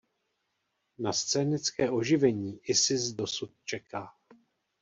[0.99, 4.13] Na scénické oživení "Isis" dosud čeká.